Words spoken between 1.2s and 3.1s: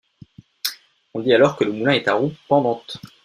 alors que le moulin est à roue pendante.